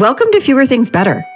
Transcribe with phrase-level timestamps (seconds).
[0.00, 1.26] Welcome to Fewer Things Better.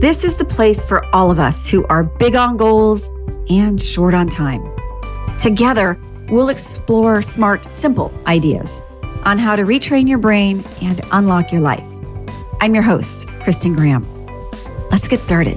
[0.00, 3.08] This is the place for all of us who are big on goals
[3.48, 4.60] and short on time.
[5.38, 5.96] Together,
[6.28, 8.82] we'll explore smart, simple ideas
[9.24, 11.86] on how to retrain your brain and unlock your life.
[12.60, 14.04] I'm your host, Kristen Graham.
[14.90, 15.56] Let's get started.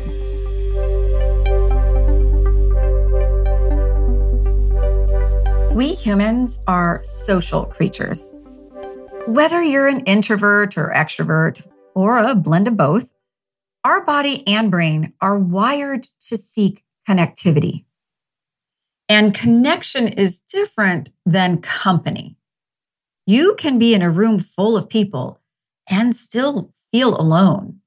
[5.74, 8.32] We humans are social creatures.
[9.28, 13.14] Whether you're an introvert or extrovert, or a blend of both,
[13.86, 17.86] our body and brain are wired to seek connectivity.
[19.08, 22.36] And connection is different than company.
[23.26, 25.40] You can be in a room full of people
[25.90, 27.80] and still feel alone.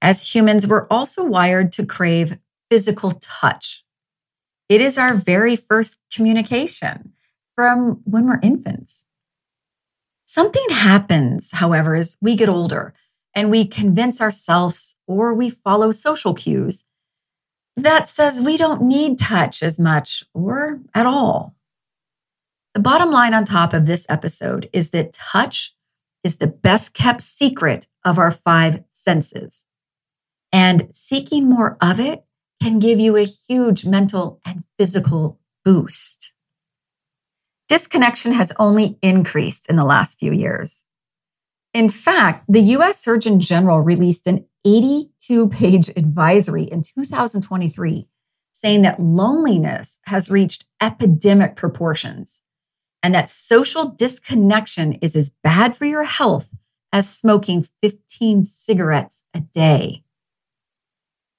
[0.00, 2.38] As humans, we're also wired to crave
[2.70, 3.84] physical touch.
[4.68, 7.12] It is our very first communication
[7.56, 9.06] from when we're infants.
[10.32, 12.94] Something happens, however, as we get older
[13.34, 16.84] and we convince ourselves or we follow social cues
[17.76, 21.56] that says we don't need touch as much or at all.
[22.74, 25.74] The bottom line on top of this episode is that touch
[26.22, 29.64] is the best kept secret of our five senses.
[30.52, 32.22] And seeking more of it
[32.62, 36.29] can give you a huge mental and physical boost.
[37.70, 40.84] Disconnection has only increased in the last few years.
[41.72, 48.08] In fact, the US Surgeon General released an 82 page advisory in 2023
[48.50, 52.42] saying that loneliness has reached epidemic proportions
[53.04, 56.50] and that social disconnection is as bad for your health
[56.92, 60.02] as smoking 15 cigarettes a day.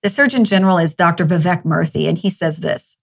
[0.02, 1.26] The Surgeon General is Dr.
[1.26, 2.98] Vivek Murthy, and he says this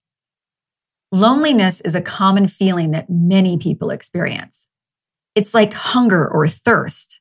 [1.11, 4.67] Loneliness is a common feeling that many people experience.
[5.33, 7.19] It's like hunger or thirst.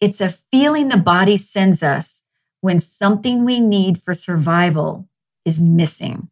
[0.00, 2.22] It's a feeling the body sends us
[2.60, 5.08] when something we need for survival
[5.44, 6.28] is missing.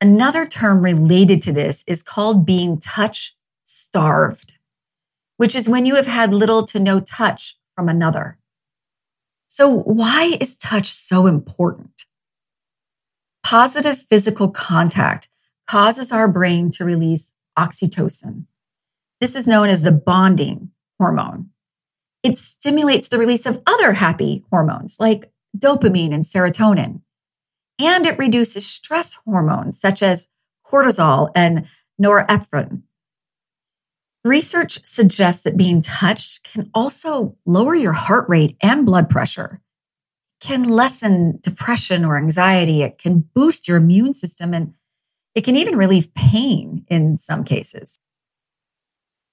[0.00, 4.54] Another term related to this is called being touch starved,
[5.36, 8.36] which is when you have had little to no touch from another.
[9.48, 12.06] So, why is touch so important?
[13.42, 15.28] Positive physical contact
[15.66, 18.46] causes our brain to release oxytocin.
[19.20, 21.50] This is known as the bonding hormone.
[22.22, 27.02] It stimulates the release of other happy hormones like dopamine and serotonin.
[27.78, 30.28] And it reduces stress hormones such as
[30.64, 31.66] cortisol and
[32.00, 32.82] norepinephrine.
[34.24, 39.60] Research suggests that being touched can also lower your heart rate and blood pressure,
[40.42, 44.74] can lessen depression or anxiety, it can boost your immune system, and
[45.36, 47.96] it can even relieve pain in some cases.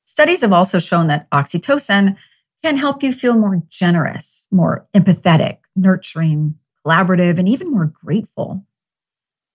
[0.06, 2.16] Studies have also shown that oxytocin
[2.62, 6.56] can help you feel more generous, more empathetic, nurturing,
[6.86, 8.64] collaborative, and even more grateful.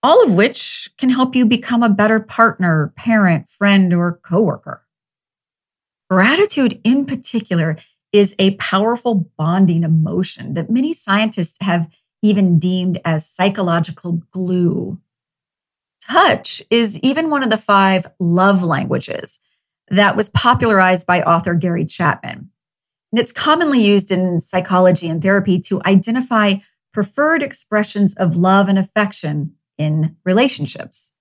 [0.03, 4.85] All of which can help you become a better partner, parent, friend, or coworker.
[6.09, 7.77] Gratitude, in particular,
[8.15, 14.99] is a powerful bonding emotion that many scientists have even deemed as psychological glue.
[16.01, 19.39] Touch is even one of the five love languages
[19.89, 22.49] that was popularized by author Gary Chapman.
[23.11, 26.55] And it's commonly used in psychology and therapy to identify
[26.93, 31.11] preferred expressions of love and affection in relationships.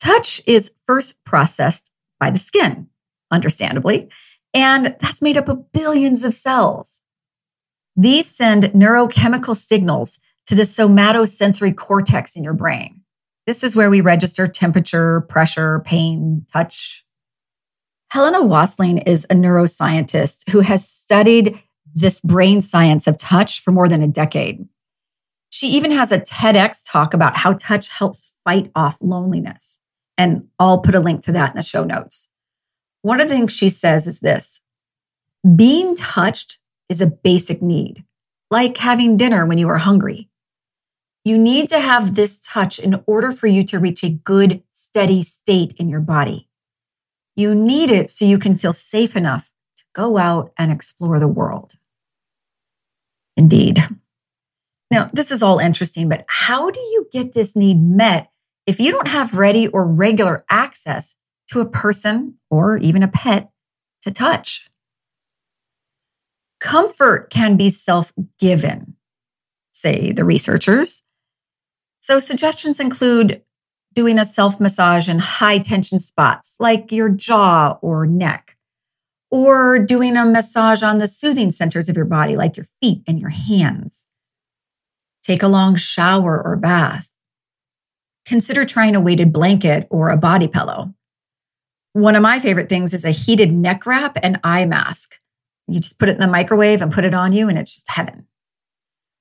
[0.00, 2.88] Touch is first processed by the skin
[3.30, 4.08] understandably.
[4.54, 7.02] And that's made up of billions of cells.
[7.96, 13.02] These send neurochemical signals to the somatosensory cortex in your brain.
[13.46, 17.04] This is where we register temperature, pressure, pain, touch.
[18.10, 21.60] Helena Wasling is a neuroscientist who has studied
[21.94, 24.66] this brain science of touch for more than a decade.
[25.50, 29.80] She even has a TEDx talk about how touch helps fight off loneliness.
[30.16, 32.28] And I'll put a link to that in the show notes.
[33.04, 34.62] One of the things she says is this
[35.56, 36.58] being touched
[36.88, 38.02] is a basic need,
[38.50, 40.30] like having dinner when you are hungry.
[41.22, 45.20] You need to have this touch in order for you to reach a good, steady
[45.20, 46.48] state in your body.
[47.36, 51.28] You need it so you can feel safe enough to go out and explore the
[51.28, 51.74] world.
[53.36, 53.86] Indeed.
[54.90, 58.30] Now, this is all interesting, but how do you get this need met
[58.64, 61.16] if you don't have ready or regular access
[61.48, 63.50] to a person or even a pet
[64.02, 64.68] to touch.
[66.60, 68.96] Comfort can be self given,
[69.72, 71.02] say the researchers.
[72.00, 73.42] So, suggestions include
[73.92, 78.56] doing a self massage in high tension spots like your jaw or neck,
[79.30, 83.20] or doing a massage on the soothing centers of your body, like your feet and
[83.20, 84.06] your hands.
[85.22, 87.10] Take a long shower or bath.
[88.26, 90.94] Consider trying a weighted blanket or a body pillow.
[91.94, 95.20] One of my favorite things is a heated neck wrap and eye mask.
[95.68, 97.88] You just put it in the microwave and put it on you, and it's just
[97.88, 98.26] heaven.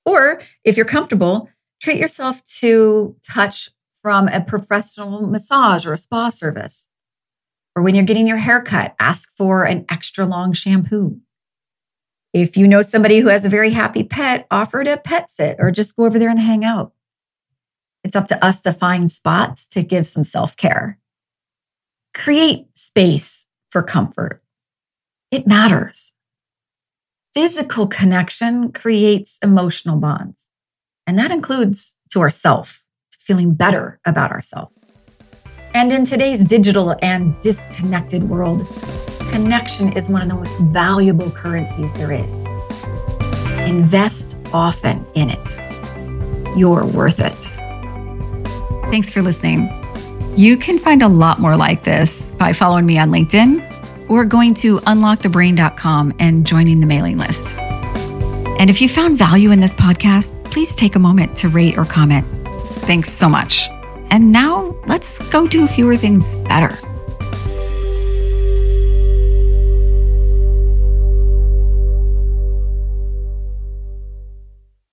[0.05, 1.49] Or if you're comfortable,
[1.79, 3.69] treat yourself to touch
[4.01, 6.89] from a professional massage or a spa service.
[7.75, 11.21] Or when you're getting your hair cut, ask for an extra long shampoo.
[12.33, 15.69] If you know somebody who has a very happy pet, offer to pet sit or
[15.69, 16.91] just go over there and hang out.
[18.03, 20.97] It's up to us to find spots to give some self care.
[22.13, 24.41] Create space for comfort.
[25.31, 26.13] It matters.
[27.33, 30.49] Physical connection creates emotional bonds,
[31.07, 32.85] and that includes to ourself,
[33.17, 34.77] feeling better about ourselves.
[35.73, 38.67] And in today's digital and disconnected world,
[39.31, 42.45] connection is one of the most valuable currencies there is.
[43.67, 46.55] Invest often in it.
[46.55, 47.51] You're worth it.
[48.91, 49.82] Thanks for listening.
[50.35, 54.55] You can find a lot more like this by following me on LinkedIn or going
[54.55, 57.55] to unlockthebrain.com and joining the mailing list.
[58.59, 61.85] And if you found value in this podcast, please take a moment to rate or
[61.85, 62.25] comment.
[62.81, 63.67] Thanks so much.
[64.09, 66.77] And now let's go do fewer things better.